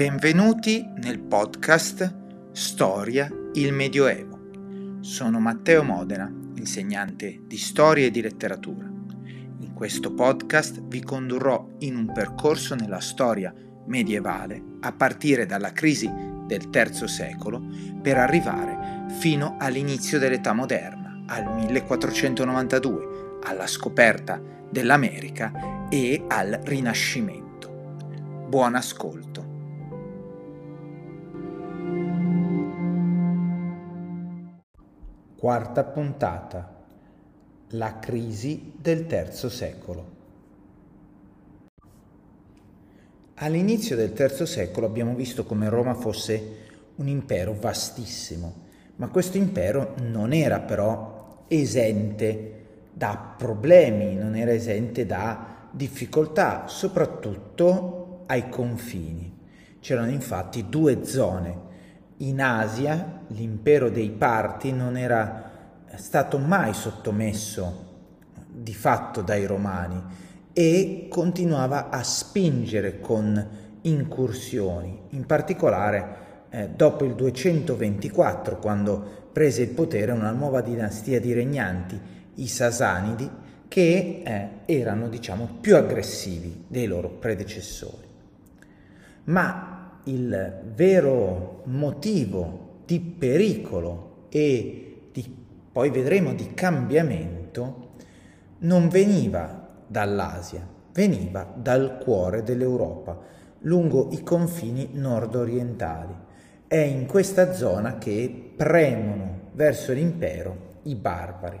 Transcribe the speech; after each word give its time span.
Benvenuti 0.00 0.82
nel 1.02 1.20
podcast 1.20 2.52
Storia 2.52 3.30
il 3.52 3.74
Medioevo. 3.74 5.00
Sono 5.00 5.40
Matteo 5.40 5.82
Modena, 5.82 6.26
insegnante 6.54 7.42
di 7.44 7.58
storia 7.58 8.06
e 8.06 8.10
di 8.10 8.22
letteratura. 8.22 8.90
In 9.58 9.74
questo 9.74 10.14
podcast 10.14 10.80
vi 10.84 11.02
condurrò 11.02 11.68
in 11.80 11.96
un 11.96 12.10
percorso 12.14 12.74
nella 12.74 13.00
storia 13.00 13.52
medievale 13.88 14.62
a 14.80 14.92
partire 14.92 15.44
dalla 15.44 15.72
crisi 15.72 16.10
del 16.46 16.70
III 16.72 17.06
secolo 17.06 17.62
per 18.00 18.16
arrivare 18.16 19.04
fino 19.18 19.56
all'inizio 19.58 20.18
dell'età 20.18 20.54
moderna, 20.54 21.24
al 21.26 21.44
1492, 21.56 23.38
alla 23.42 23.66
scoperta 23.66 24.40
dell'America 24.70 25.88
e 25.90 26.24
al 26.26 26.58
Rinascimento. 26.64 28.46
Buon 28.48 28.76
ascolto. 28.76 29.49
Quarta 35.40 35.84
puntata. 35.84 36.70
La 37.68 37.98
crisi 37.98 38.74
del 38.76 39.06
terzo 39.06 39.48
secolo. 39.48 40.04
All'inizio 43.36 43.96
del 43.96 44.12
terzo 44.12 44.44
secolo 44.44 44.84
abbiamo 44.84 45.14
visto 45.14 45.46
come 45.46 45.70
Roma 45.70 45.94
fosse 45.94 46.42
un 46.96 47.08
impero 47.08 47.56
vastissimo, 47.58 48.54
ma 48.96 49.08
questo 49.08 49.38
impero 49.38 49.94
non 50.02 50.34
era 50.34 50.60
però 50.60 51.44
esente 51.48 52.64
da 52.92 53.34
problemi, 53.38 54.16
non 54.16 54.36
era 54.36 54.52
esente 54.52 55.06
da 55.06 55.68
difficoltà, 55.70 56.66
soprattutto 56.66 58.24
ai 58.26 58.50
confini. 58.50 59.38
C'erano 59.80 60.10
infatti 60.10 60.68
due 60.68 61.02
zone 61.06 61.68
in 62.20 62.40
Asia 62.40 63.22
l'impero 63.28 63.90
dei 63.90 64.10
Parti 64.10 64.72
non 64.72 64.96
era 64.96 65.50
stato 65.96 66.38
mai 66.38 66.74
sottomesso 66.74 67.88
di 68.46 68.74
fatto 68.74 69.22
dai 69.22 69.46
Romani 69.46 70.02
e 70.52 71.06
continuava 71.08 71.88
a 71.88 72.02
spingere 72.02 73.00
con 73.00 73.48
incursioni, 73.82 75.02
in 75.10 75.24
particolare 75.24 76.16
eh, 76.50 76.68
dopo 76.68 77.04
il 77.04 77.14
224 77.14 78.58
quando 78.58 79.28
prese 79.32 79.62
il 79.62 79.70
potere 79.70 80.12
una 80.12 80.32
nuova 80.32 80.60
dinastia 80.60 81.20
di 81.20 81.32
regnanti, 81.32 81.98
i 82.34 82.48
Sasanidi, 82.48 83.30
che 83.68 84.22
eh, 84.24 84.48
erano 84.66 85.08
diciamo 85.08 85.58
più 85.60 85.76
aggressivi 85.76 86.64
dei 86.66 86.86
loro 86.86 87.08
predecessori. 87.08 88.08
Ma 89.24 89.59
il 90.04 90.60
vero 90.74 91.62
motivo 91.64 92.82
di 92.84 93.00
pericolo 93.00 94.26
e 94.30 95.08
di, 95.12 95.36
poi 95.72 95.90
vedremo 95.90 96.32
di 96.34 96.54
cambiamento 96.54 97.88
non 98.58 98.88
veniva 98.88 99.68
dall'Asia, 99.86 100.66
veniva 100.92 101.52
dal 101.54 101.98
cuore 102.02 102.42
dell'Europa, 102.42 103.18
lungo 103.60 104.08
i 104.12 104.22
confini 104.22 104.90
nord-orientali. 104.92 106.14
È 106.66 106.76
in 106.76 107.06
questa 107.06 107.52
zona 107.52 107.98
che 107.98 108.52
premono 108.56 109.48
verso 109.52 109.92
l'impero 109.92 110.78
i 110.82 110.94
barbari. 110.94 111.58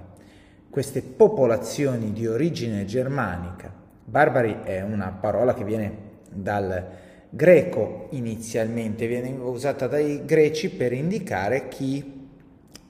Queste 0.68 1.02
popolazioni 1.02 2.12
di 2.12 2.26
origine 2.26 2.84
germanica, 2.84 3.72
barbari 4.04 4.60
è 4.62 4.82
una 4.82 5.10
parola 5.10 5.52
che 5.52 5.64
viene 5.64 6.08
dal 6.32 6.86
greco 7.30 8.08
inizialmente, 8.10 9.06
viene 9.06 9.30
usata 9.30 9.86
dai 9.86 10.24
greci 10.24 10.70
per 10.70 10.92
indicare 10.92 11.68
chi 11.68 12.18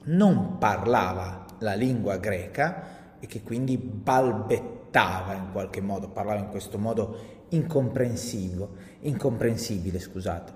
non 0.03 0.57
parlava 0.57 1.45
la 1.59 1.75
lingua 1.75 2.17
greca 2.17 3.19
e 3.19 3.27
che 3.27 3.43
quindi 3.43 3.77
balbettava 3.77 5.35
in 5.35 5.49
qualche 5.51 5.79
modo, 5.79 6.09
parlava 6.09 6.39
in 6.39 6.49
questo 6.49 6.79
modo 6.79 7.45
incomprensibile. 7.49 9.99
Scusate. 9.99 10.53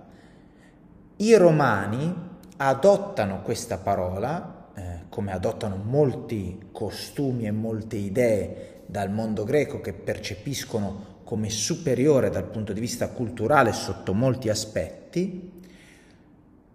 I 1.17 1.35
romani 1.35 2.33
adottano 2.57 3.41
questa 3.41 3.77
parola, 3.77 4.71
eh, 4.75 5.01
come 5.09 5.31
adottano 5.31 5.77
molti 5.77 6.69
costumi 6.71 7.45
e 7.45 7.51
molte 7.51 7.97
idee 7.97 8.74
dal 8.85 9.11
mondo 9.11 9.43
greco 9.43 9.81
che 9.81 9.93
percepiscono 9.93 11.13
come 11.23 11.49
superiore 11.49 12.29
dal 12.29 12.45
punto 12.45 12.71
di 12.71 12.79
vista 12.79 13.09
culturale 13.09 13.73
sotto 13.73 14.13
molti 14.13 14.49
aspetti 14.49 15.51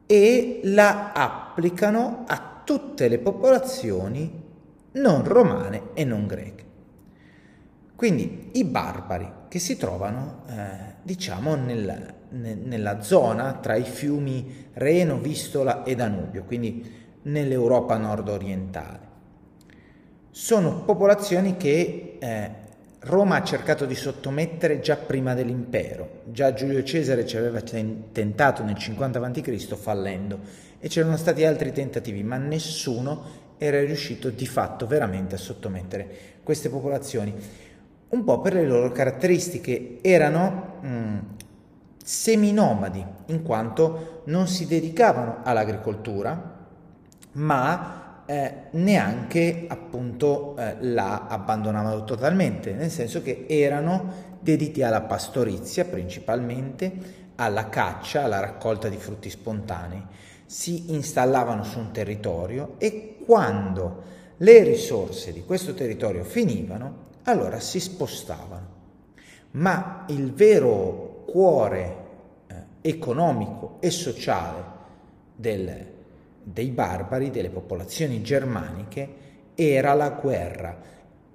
e 0.06 0.60
la 0.64 1.12
applicano 1.12 2.24
a 2.26 2.62
tutte 2.64 3.08
le 3.08 3.18
popolazioni 3.18 4.42
non 4.92 5.24
romane 5.24 5.90
e 5.94 6.04
non 6.04 6.26
greche. 6.26 6.64
Quindi 7.94 8.50
i 8.52 8.64
barbari 8.64 9.30
che 9.48 9.58
si 9.58 9.76
trovano, 9.76 10.42
eh, 10.48 10.94
diciamo, 11.02 11.54
nel, 11.54 12.14
ne, 12.30 12.54
nella 12.54 13.02
zona 13.02 13.54
tra 13.54 13.76
i 13.76 13.84
fiumi 13.84 14.68
Reno, 14.72 15.18
Vistola 15.18 15.84
e 15.84 15.94
Danubio, 15.94 16.44
quindi 16.44 16.98
nell'Europa 17.22 17.96
nord-orientale. 17.96 19.09
Sono 20.32 20.82
popolazioni 20.84 21.56
che 21.56 22.16
eh, 22.20 22.50
Roma 23.00 23.36
ha 23.36 23.42
cercato 23.42 23.84
di 23.84 23.96
sottomettere 23.96 24.78
già 24.78 24.94
prima 24.94 25.34
dell'impero, 25.34 26.20
già 26.26 26.52
Giulio 26.52 26.84
Cesare 26.84 27.26
ci 27.26 27.36
aveva 27.36 27.60
tentato 27.60 28.62
nel 28.62 28.76
50 28.76 29.18
a.C. 29.18 29.74
fallendo 29.74 30.38
e 30.78 30.86
c'erano 30.86 31.16
stati 31.16 31.44
altri 31.44 31.72
tentativi, 31.72 32.22
ma 32.22 32.36
nessuno 32.36 33.38
era 33.58 33.80
riuscito 33.80 34.30
di 34.30 34.46
fatto 34.46 34.86
veramente 34.86 35.34
a 35.34 35.38
sottomettere 35.38 36.08
queste 36.44 36.68
popolazioni, 36.68 37.34
un 38.10 38.22
po' 38.22 38.40
per 38.40 38.54
le 38.54 38.66
loro 38.66 38.92
caratteristiche, 38.92 39.98
erano 40.00 40.78
mh, 40.80 40.88
mm, 40.88 41.18
seminomadi, 42.04 43.04
in 43.26 43.42
quanto 43.42 44.22
non 44.26 44.46
si 44.46 44.66
dedicavano 44.66 45.40
all'agricoltura, 45.42 46.58
ma 47.32 47.99
eh, 48.30 48.52
neanche 48.70 49.64
appunto 49.66 50.54
eh, 50.56 50.76
la 50.82 51.26
abbandonavano 51.26 52.04
totalmente, 52.04 52.72
nel 52.74 52.88
senso 52.88 53.22
che 53.22 53.46
erano 53.48 54.28
dediti 54.38 54.84
alla 54.84 55.00
pastorizia 55.00 55.84
principalmente, 55.84 56.92
alla 57.34 57.68
caccia, 57.68 58.22
alla 58.22 58.38
raccolta 58.38 58.88
di 58.88 58.98
frutti 58.98 59.28
spontanei. 59.28 60.00
Si 60.46 60.92
installavano 60.92 61.64
su 61.64 61.80
un 61.80 61.90
territorio 61.90 62.76
e 62.78 63.16
quando 63.26 64.02
le 64.36 64.62
risorse 64.62 65.32
di 65.32 65.42
questo 65.42 65.74
territorio 65.74 66.22
finivano, 66.22 67.08
allora 67.24 67.58
si 67.58 67.80
spostavano. 67.80 68.68
Ma 69.52 70.04
il 70.06 70.32
vero 70.32 71.24
cuore 71.26 71.96
eh, 72.46 72.54
economico 72.82 73.78
e 73.80 73.90
sociale 73.90 74.64
del, 75.34 75.89
dei 76.42 76.70
barbari, 76.70 77.30
delle 77.30 77.50
popolazioni 77.50 78.22
germaniche, 78.22 79.08
era 79.54 79.94
la 79.94 80.10
guerra, 80.10 80.78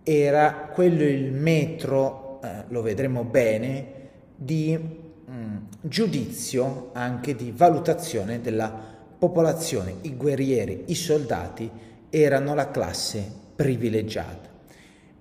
era 0.03 0.69
quello 0.73 1.03
il 1.03 1.31
metro, 1.31 2.39
eh, 2.43 2.63
lo 2.69 2.81
vedremo 2.81 3.23
bene, 3.23 3.93
di 4.35 4.77
mh, 4.77 5.31
mm, 5.31 5.57
giudizio, 5.81 6.89
anche 6.93 7.35
di 7.35 7.51
valutazione 7.55 8.41
della 8.41 8.71
popolazione. 9.17 9.95
I 10.01 10.15
guerrieri, 10.15 10.85
i 10.87 10.95
soldati 10.95 11.69
erano 12.09 12.53
la 12.55 12.71
classe 12.71 13.43
privilegiata 13.55 14.49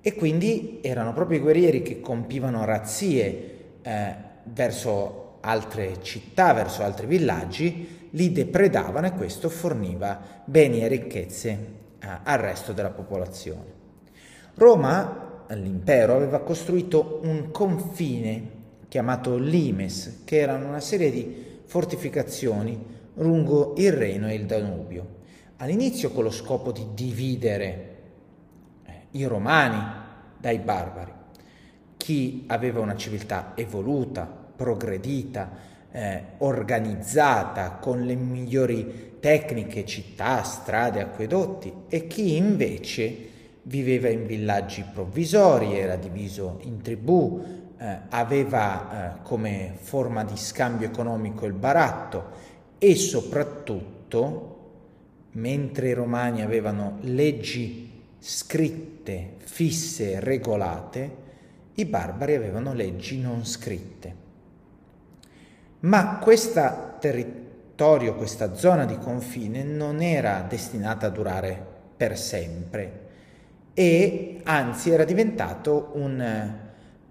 e 0.00 0.14
quindi 0.14 0.80
erano 0.82 1.12
proprio 1.14 1.38
i 1.38 1.40
guerrieri 1.40 1.82
che 1.82 2.00
compivano 2.00 2.64
razzie 2.64 3.52
eh, 3.80 4.14
verso 4.44 5.23
altre 5.44 6.02
città, 6.02 6.52
verso 6.52 6.82
altri 6.82 7.06
villaggi, 7.06 8.08
li 8.10 8.32
depredavano 8.32 9.06
e 9.06 9.12
questo 9.12 9.48
forniva 9.48 10.20
beni 10.44 10.82
e 10.82 10.88
ricchezze 10.88 11.50
eh, 11.98 12.08
al 12.22 12.38
resto 12.38 12.72
della 12.72 12.90
popolazione. 12.90 13.72
Roma, 14.54 15.44
l'impero, 15.48 16.14
aveva 16.14 16.40
costruito 16.40 17.20
un 17.24 17.50
confine 17.50 18.50
chiamato 18.88 19.36
Limes, 19.36 20.22
che 20.24 20.38
erano 20.38 20.68
una 20.68 20.80
serie 20.80 21.10
di 21.10 21.60
fortificazioni 21.64 22.92
lungo 23.14 23.74
il 23.76 23.92
Reno 23.92 24.28
e 24.28 24.34
il 24.34 24.46
Danubio. 24.46 25.22
All'inizio 25.56 26.10
con 26.10 26.24
lo 26.24 26.30
scopo 26.30 26.72
di 26.72 26.86
dividere 26.94 27.96
eh, 28.84 28.92
i 29.12 29.24
romani 29.24 29.82
dai 30.38 30.58
barbari, 30.58 31.12
chi 31.96 32.44
aveva 32.48 32.80
una 32.80 32.96
civiltà 32.96 33.52
evoluta, 33.56 34.43
progredita, 34.56 35.50
eh, 35.90 36.22
organizzata 36.38 37.72
con 37.72 38.02
le 38.02 38.14
migliori 38.14 39.12
tecniche, 39.20 39.84
città, 39.84 40.42
strade, 40.42 41.00
acquedotti 41.00 41.72
e 41.88 42.06
chi 42.06 42.36
invece 42.36 43.30
viveva 43.62 44.08
in 44.08 44.26
villaggi 44.26 44.84
provvisori, 44.92 45.78
era 45.78 45.96
diviso 45.96 46.58
in 46.62 46.82
tribù, 46.82 47.42
eh, 47.78 47.98
aveva 48.10 49.18
eh, 49.18 49.22
come 49.22 49.74
forma 49.78 50.24
di 50.24 50.36
scambio 50.36 50.86
economico 50.86 51.46
il 51.46 51.52
baratto 51.52 52.30
e 52.78 52.94
soprattutto, 52.96 54.50
mentre 55.32 55.88
i 55.88 55.94
romani 55.94 56.42
avevano 56.42 56.98
leggi 57.00 58.02
scritte, 58.18 59.34
fisse, 59.38 60.20
regolate, 60.20 61.22
i 61.74 61.84
barbari 61.84 62.34
avevano 62.34 62.72
leggi 62.72 63.20
non 63.20 63.44
scritte. 63.44 64.23
Ma 65.84 66.16
questo 66.16 66.94
territorio, 66.98 68.14
questa 68.14 68.54
zona 68.54 68.86
di 68.86 68.96
confine 68.96 69.62
non 69.62 70.00
era 70.00 70.40
destinata 70.48 71.06
a 71.06 71.10
durare 71.10 71.62
per 71.94 72.16
sempre 72.16 73.02
e 73.74 74.40
anzi 74.44 74.90
era 74.90 75.04
diventato 75.04 75.90
un, 75.94 76.52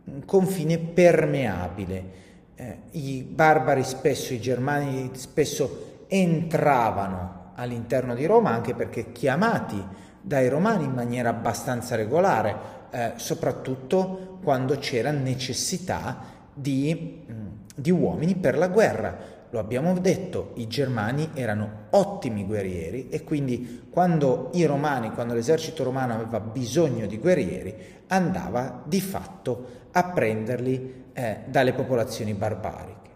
un 0.05 0.25
confine 0.25 0.79
permeabile. 0.79 2.21
Eh, 2.55 2.77
I 2.91 3.21
barbari 3.21 3.83
spesso, 3.83 4.33
i 4.33 4.41
germani 4.41 5.11
spesso 5.13 6.05
entravano 6.07 7.51
all'interno 7.55 8.15
di 8.15 8.25
Roma 8.25 8.49
anche 8.49 8.73
perché 8.73 9.11
chiamati 9.11 9.85
dai 10.19 10.49
romani 10.49 10.85
in 10.85 10.93
maniera 10.93 11.29
abbastanza 11.29 11.95
regolare, 11.95 12.55
eh, 12.89 13.11
soprattutto 13.17 14.39
quando 14.41 14.77
c'era 14.79 15.11
necessità 15.11 16.31
di, 16.53 17.23
mm, 17.29 17.42
di 17.73 17.91
uomini 17.91 18.35
per 18.35 18.57
la 18.57 18.67
guerra. 18.67 19.41
Lo 19.49 19.59
abbiamo 19.59 19.97
detto, 19.99 20.51
i 20.55 20.67
germani 20.67 21.29
erano 21.35 21.85
ottimi 21.91 22.43
guerrieri 22.43 23.09
e 23.09 23.23
quindi 23.23 23.85
quando 23.89 24.49
i 24.53 24.65
romani, 24.65 25.11
quando 25.11 25.35
l'esercito 25.35 25.83
romano 25.83 26.15
aveva 26.15 26.39
bisogno 26.39 27.05
di 27.05 27.19
guerrieri, 27.19 27.75
andava 28.07 28.81
di 28.83 28.99
fatto 28.99 29.81
a 29.91 30.05
prenderli 30.05 31.03
eh, 31.13 31.37
dalle 31.45 31.73
popolazioni 31.73 32.33
barbariche. 32.33 33.11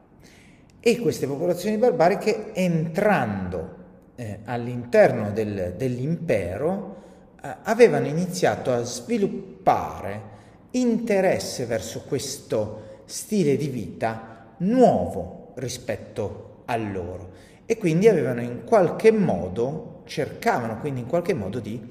E 0.80 1.00
queste 1.00 1.26
popolazioni 1.26 1.78
barbariche 1.78 2.54
entrando 2.54 3.76
eh, 4.16 4.40
all'interno 4.46 5.32
del, 5.32 5.74
dell'impero 5.76 6.96
eh, 7.42 7.56
avevano 7.64 8.06
iniziato 8.06 8.72
a 8.72 8.84
sviluppare 8.84 10.36
interesse 10.72 11.66
verso 11.66 12.04
questo 12.08 13.02
stile 13.06 13.58
di 13.58 13.68
vita 13.70 14.37
nuovo 14.58 15.52
rispetto 15.56 16.64
a 16.66 16.76
loro 16.78 17.32
e 17.66 17.78
quindi 17.78 18.08
avevano 18.08 18.42
in 18.42 18.64
qualche 18.64 19.12
modo, 19.12 20.02
cercavano 20.06 20.80
quindi 20.80 21.02
in 21.02 21.08
qualche 21.08 21.34
modo 21.34 21.60
di 21.60 21.82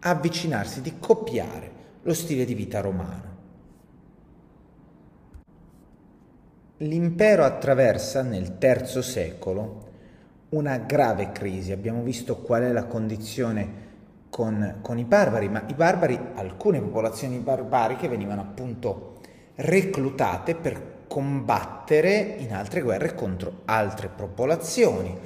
avvicinarsi, 0.00 0.80
di 0.80 0.94
copiare 0.98 1.70
lo 2.02 2.14
stile 2.14 2.44
di 2.44 2.54
vita 2.54 2.80
romano. 2.80 3.36
L'impero 6.78 7.44
attraversa 7.44 8.22
nel 8.22 8.56
III 8.60 9.02
secolo 9.02 9.86
una 10.50 10.78
grave 10.78 11.32
crisi, 11.32 11.72
abbiamo 11.72 12.02
visto 12.02 12.36
qual 12.36 12.62
è 12.62 12.72
la 12.72 12.84
condizione 12.84 13.86
con, 14.30 14.78
con 14.80 14.98
i 14.98 15.04
barbari, 15.04 15.48
ma 15.48 15.64
i 15.66 15.74
barbari, 15.74 16.18
alcune 16.34 16.80
popolazioni 16.80 17.38
barbariche 17.38 18.08
venivano 18.08 18.40
appunto 18.40 19.16
reclutate 19.56 20.54
per 20.54 20.97
combattere 21.08 22.36
in 22.38 22.52
altre 22.52 22.82
guerre 22.82 23.14
contro 23.14 23.62
altre 23.64 24.08
popolazioni 24.08 25.18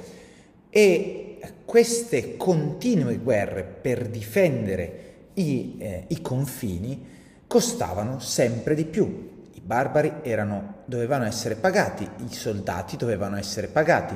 e 0.69 1.37
queste 1.65 2.37
continue 2.37 3.17
guerre 3.17 3.63
per 3.63 4.07
difendere 4.07 5.11
i, 5.33 5.75
eh, 5.79 6.05
i 6.07 6.21
confini 6.21 7.05
costavano 7.45 8.19
sempre 8.19 8.73
di 8.73 8.85
più. 8.85 9.31
I 9.51 9.61
barbari 9.61 10.13
erano, 10.23 10.77
dovevano 10.85 11.25
essere 11.25 11.55
pagati, 11.55 12.07
i 12.27 12.33
soldati 12.33 12.97
dovevano 12.97 13.37
essere 13.37 13.67
pagati 13.67 14.15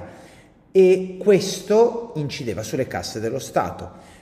e 0.71 1.17
questo 1.19 2.13
incideva 2.15 2.63
sulle 2.63 2.87
casse 2.87 3.19
dello 3.19 3.39
Stato. 3.39 4.15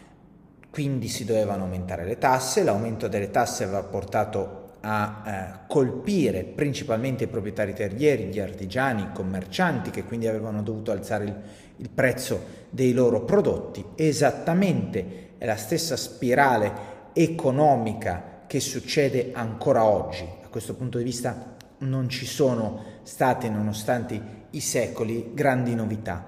Quindi 0.69 1.07
si 1.07 1.24
dovevano 1.24 1.63
aumentare 1.63 2.03
le 2.03 2.18
tasse, 2.18 2.63
l'aumento 2.63 3.07
delle 3.07 3.31
tasse 3.31 3.63
aveva 3.63 3.83
portato 3.83 4.65
a 4.88 5.24
eh, 5.26 5.60
colpire 5.68 6.44
principalmente 6.44 7.24
i 7.24 7.28
proprietari 7.28 7.74
terrieri, 7.74 8.26
gli 8.26 8.40
artigiani, 8.40 9.02
i 9.02 9.12
commercianti 9.12 9.90
che 9.90 10.04
quindi 10.04 10.28
avevano 10.28 10.62
dovuto 10.62 10.92
alzare 10.92 11.24
il, 11.24 11.36
il 11.78 11.90
prezzo 11.90 12.40
dei 12.70 12.94
loro 12.94 13.24
prodotti. 13.24 13.84
Esattamente 13.96 15.34
è 15.40 15.46
la 15.46 15.56
stessa 15.56 15.98
spirale 15.98 16.94
economica 17.14 18.44
che 18.46 18.60
succede 18.60 19.32
ancora 19.34 19.84
oggi. 19.84 20.24
A 20.44 20.48
questo 20.50 20.76
punto 20.76 21.00
di 21.00 21.04
vista 21.04 21.56
non 21.80 22.08
ci 22.08 22.28
sono 22.28 22.84
state, 23.02 23.50
nonostante 23.50 24.44
i 24.52 24.60
secoli, 24.60 25.31
grandi 25.34 25.74
novità. 25.74 26.28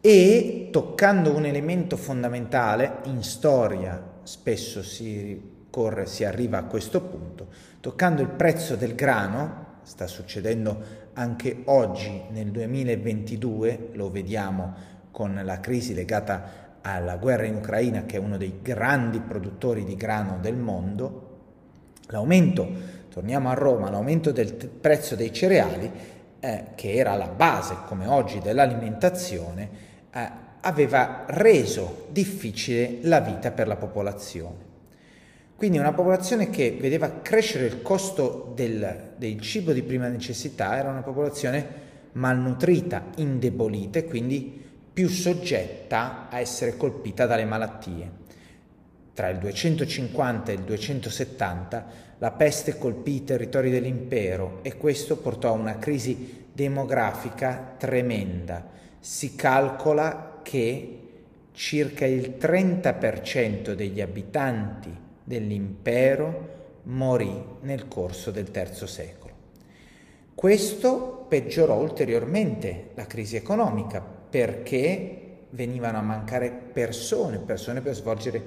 E 0.00 0.68
toccando 0.70 1.34
un 1.34 1.44
elemento 1.46 1.96
fondamentale 1.96 2.98
in 3.06 3.24
storia, 3.24 4.20
spesso 4.22 4.84
si 4.84 5.56
corre, 5.70 6.06
si 6.06 6.24
arriva 6.24 6.58
a 6.58 6.64
questo 6.64 7.00
punto, 7.00 7.46
Toccando 7.80 8.22
il 8.22 8.28
prezzo 8.28 8.74
del 8.74 8.96
grano, 8.96 9.76
sta 9.82 10.08
succedendo 10.08 11.06
anche 11.12 11.62
oggi 11.66 12.24
nel 12.30 12.50
2022, 12.50 13.90
lo 13.92 14.10
vediamo 14.10 14.74
con 15.12 15.40
la 15.44 15.60
crisi 15.60 15.94
legata 15.94 16.76
alla 16.82 17.16
guerra 17.16 17.46
in 17.46 17.54
Ucraina, 17.54 18.04
che 18.04 18.16
è 18.16 18.20
uno 18.20 18.36
dei 18.36 18.58
grandi 18.60 19.20
produttori 19.20 19.84
di 19.84 19.94
grano 19.94 20.38
del 20.40 20.56
mondo, 20.56 21.38
l'aumento, 22.08 22.68
torniamo 23.10 23.48
a 23.48 23.54
Roma, 23.54 23.90
l'aumento 23.90 24.32
del 24.32 24.52
prezzo 24.54 25.14
dei 25.14 25.32
cereali, 25.32 25.90
eh, 26.40 26.64
che 26.74 26.94
era 26.94 27.14
la 27.14 27.28
base, 27.28 27.76
come 27.86 28.06
oggi, 28.06 28.40
dell'alimentazione, 28.40 29.68
eh, 30.12 30.30
aveva 30.60 31.24
reso 31.28 32.08
difficile 32.10 32.98
la 33.02 33.20
vita 33.20 33.52
per 33.52 33.68
la 33.68 33.76
popolazione. 33.76 34.67
Quindi 35.58 35.78
una 35.78 35.92
popolazione 35.92 36.50
che 36.50 36.76
vedeva 36.80 37.20
crescere 37.20 37.66
il 37.66 37.82
costo 37.82 38.52
del, 38.54 39.14
del 39.16 39.40
cibo 39.40 39.72
di 39.72 39.82
prima 39.82 40.06
necessità 40.06 40.78
era 40.78 40.88
una 40.88 41.02
popolazione 41.02 41.66
malnutrita, 42.12 43.06
indebolita 43.16 43.98
e 43.98 44.04
quindi 44.04 44.66
più 44.92 45.08
soggetta 45.08 46.28
a 46.30 46.38
essere 46.38 46.76
colpita 46.76 47.26
dalle 47.26 47.44
malattie. 47.44 48.08
Tra 49.12 49.30
il 49.30 49.38
250 49.38 50.52
e 50.52 50.54
il 50.54 50.60
270 50.60 51.86
la 52.18 52.30
peste 52.30 52.78
colpì 52.78 53.14
i 53.14 53.24
territori 53.24 53.68
dell'impero 53.68 54.60
e 54.62 54.76
questo 54.76 55.16
portò 55.16 55.48
a 55.48 55.58
una 55.58 55.78
crisi 55.78 56.46
demografica 56.52 57.74
tremenda. 57.76 58.64
Si 59.00 59.34
calcola 59.34 60.38
che 60.40 61.00
circa 61.50 62.06
il 62.06 62.36
30% 62.38 63.72
degli 63.72 64.00
abitanti 64.00 65.06
dell'impero 65.28 66.56
morì 66.84 67.44
nel 67.60 67.86
corso 67.86 68.30
del 68.30 68.50
III 68.52 68.86
secolo. 68.86 69.34
Questo 70.34 71.26
peggiorò 71.28 71.78
ulteriormente 71.78 72.90
la 72.94 73.06
crisi 73.06 73.36
economica 73.36 74.00
perché 74.00 75.46
venivano 75.50 75.98
a 75.98 76.02
mancare 76.02 76.50
persone, 76.50 77.38
persone 77.38 77.82
per 77.82 77.94
svolgere 77.94 78.42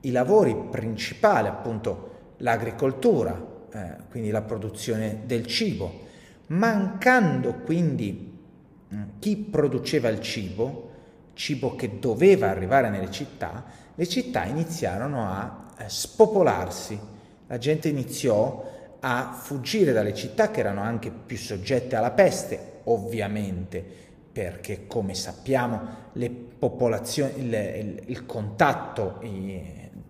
i 0.00 0.10
lavori 0.10 0.56
principali, 0.70 1.46
appunto 1.46 2.34
l'agricoltura, 2.38 3.40
eh, 3.72 3.96
quindi 4.10 4.30
la 4.30 4.42
produzione 4.42 5.20
del 5.24 5.46
cibo. 5.46 6.06
Mancando 6.48 7.54
quindi 7.64 8.38
mm, 8.92 9.02
chi 9.20 9.36
produceva 9.36 10.08
il 10.08 10.20
cibo, 10.20 10.90
cibo 11.34 11.76
che 11.76 11.98
doveva 12.00 12.48
arrivare 12.48 12.88
nelle 12.88 13.10
città, 13.10 13.64
le 13.94 14.06
città 14.08 14.44
iniziarono 14.44 15.24
a 15.24 15.66
spopolarsi, 15.86 16.98
la 17.46 17.58
gente 17.58 17.88
iniziò 17.88 18.96
a 19.00 19.32
fuggire 19.32 19.92
dalle 19.92 20.14
città 20.14 20.50
che 20.50 20.60
erano 20.60 20.82
anche 20.82 21.10
più 21.10 21.36
soggette 21.36 21.96
alla 21.96 22.10
peste, 22.10 22.80
ovviamente, 22.84 23.84
perché 24.32 24.86
come 24.86 25.14
sappiamo 25.14 26.06
le 26.12 26.46
il, 26.60 28.02
il, 28.06 28.26
contatto 28.26 29.20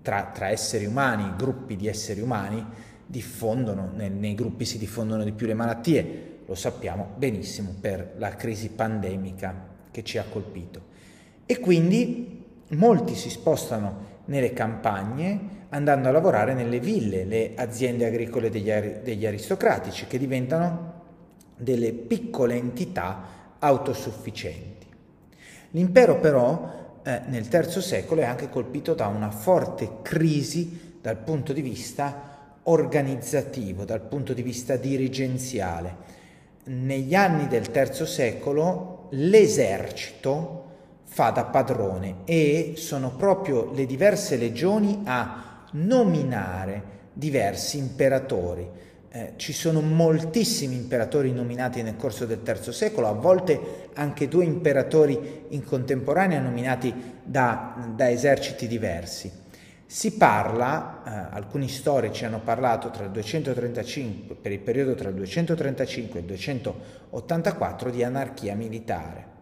tra, 0.01 0.31
tra, 0.33 0.49
esseri 0.49 0.87
umani, 0.87 1.35
gruppi 1.37 1.77
di 1.77 1.87
esseri 1.87 2.21
umani, 2.21 2.65
diffondono, 3.05 3.91
nei, 3.95 4.09
nei 4.09 4.35
gruppi 4.35 4.65
si 4.65 4.79
diffondono 4.79 5.25
di 5.25 5.33
più 5.33 5.47
le 5.47 5.55
malattie, 5.55 6.39
lo 6.47 6.55
sappiamo 6.55 7.11
benissimo 7.17 7.75
per 7.79 8.15
la 8.17 8.31
crisi 8.31 8.71
pandemica 8.71 9.67
che 9.91 10.03
ci 10.03 10.17
ha 10.17 10.25
colpito. 10.25 10.97
E 11.45 11.61
quindi 11.61 12.45
molti 12.69 13.15
si 13.15 13.29
spostano 13.29 14.17
nelle 14.27 14.53
campagne 14.55 15.57
andando 15.71 16.09
a 16.09 16.13
lavorare 16.13 16.55
nelle 16.55 16.81
ville, 16.81 17.25
le 17.25 17.53
aziende 17.57 18.07
agricole 18.07 18.51
degli, 18.51 18.71
degli 18.71 19.27
aristocratici, 19.27 20.07
che 20.07 20.19
diventano 20.19 20.95
delle 21.57 21.93
piccole 21.93 22.55
entità 22.55 23.37
autosufficienti. 23.59 24.87
L'impero 25.73 26.19
però 26.19 27.01
eh, 27.03 27.23
nel 27.27 27.49
III 27.51 27.81
secolo 27.83 28.21
è 28.23 28.25
anche 28.25 28.49
colpito 28.49 28.95
da 28.95 29.07
una 29.07 29.31
forte 29.31 29.99
crisi 30.03 30.97
dal 31.01 31.17
punto 31.17 31.53
di 31.53 31.63
vista 31.63 32.37
organizzativo, 32.65 33.85
dal 33.85 34.03
punto 34.03 34.33
di 34.33 34.43
vista 34.43 34.77
dirigenziale. 34.77 36.17
Negli 36.65 37.15
anni 37.15 37.49
del 37.49 37.71
terzo 37.71 38.05
secolo 38.05 39.09
l'esercito 39.11 40.65
fa 41.05 41.31
da 41.31 41.45
padrone 41.45 42.17
e 42.25 42.75
sono 42.77 43.11
proprio 43.13 43.73
le 43.73 43.87
diverse 43.87 44.37
legioni 44.37 45.01
a 45.05 45.48
nominare 45.73 46.97
diversi 47.13 47.79
imperatori. 47.79 48.87
Eh, 49.11 49.33
ci 49.37 49.53
sono 49.53 49.81
moltissimi 49.81 50.75
imperatori 50.75 51.33
nominati 51.33 51.83
nel 51.83 51.97
corso 51.97 52.27
del 52.27 52.41
III 52.45 52.73
secolo, 52.73 53.09
a 53.09 53.13
volte 53.13 53.89
anche 53.95 54.29
due 54.29 54.45
imperatori 54.45 55.47
in 55.49 55.65
contemporanea 55.65 56.41
nominati 56.41 56.95
da, 57.23 57.93
da 57.95 58.11
eserciti 58.11 58.67
diversi. 58.67 59.47
Si 59.87 60.19
parla, 60.19 61.03
eh, 61.03 61.35
alcuni 61.35 61.67
storici 61.69 62.27
hanno 62.27 62.41
parlato 62.41 62.91
tra 62.91 63.05
il 63.05 63.11
235, 63.11 64.37
per 64.37 64.53
il 64.53 64.61
periodo 64.61 64.95
tra 64.95 65.09
il 65.09 65.15
235 65.15 66.19
e 66.19 66.21
il 66.21 66.27
284 66.27 67.91
di 67.91 68.05
anarchia 68.05 68.55
militare. 68.55 69.38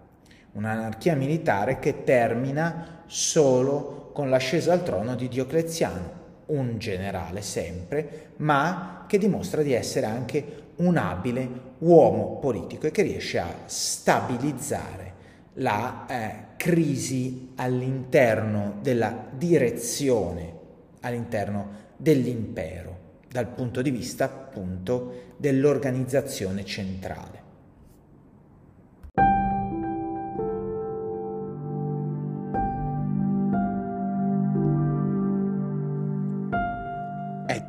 Un'anarchia 0.56 1.14
militare 1.14 1.78
che 1.78 2.02
termina 2.02 3.02
solo 3.04 4.10
con 4.14 4.30
l'ascesa 4.30 4.72
al 4.72 4.82
trono 4.82 5.14
di 5.14 5.28
Diocleziano, 5.28 6.24
un 6.46 6.78
generale 6.78 7.42
sempre, 7.42 8.30
ma 8.36 9.04
che 9.06 9.18
dimostra 9.18 9.60
di 9.60 9.74
essere 9.74 10.06
anche 10.06 10.64
un 10.76 10.96
abile 10.96 11.46
uomo 11.80 12.38
politico 12.38 12.86
e 12.86 12.90
che 12.90 13.02
riesce 13.02 13.38
a 13.38 13.52
stabilizzare 13.66 15.12
la 15.56 16.06
eh, 16.08 16.34
crisi 16.56 17.52
all'interno 17.56 18.78
della 18.80 19.26
direzione, 19.30 20.54
all'interno 21.00 21.68
dell'impero, 21.98 22.98
dal 23.30 23.48
punto 23.48 23.82
di 23.82 23.90
vista 23.90 24.24
appunto 24.24 25.34
dell'organizzazione 25.36 26.64
centrale. 26.64 27.45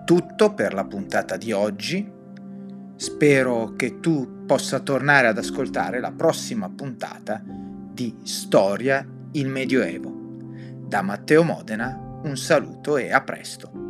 Tutto 0.03 0.53
per 0.53 0.73
la 0.73 0.85
puntata 0.85 1.37
di 1.37 1.51
oggi. 1.51 2.11
Spero 2.95 3.73
che 3.75 3.99
tu 3.99 4.45
possa 4.45 4.79
tornare 4.79 5.27
ad 5.27 5.37
ascoltare 5.37 5.99
la 5.99 6.11
prossima 6.11 6.69
puntata 6.69 7.41
di 7.45 8.15
Storia 8.23 9.05
il 9.33 9.47
Medioevo. 9.47 10.13
Da 10.87 11.01
Matteo 11.01 11.43
Modena 11.43 12.19
un 12.23 12.37
saluto 12.37 12.97
e 12.97 13.11
a 13.11 13.21
presto. 13.21 13.86